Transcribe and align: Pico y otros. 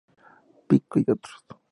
Pico 0.67 0.97
y 0.97 1.05
otros. 1.11 1.45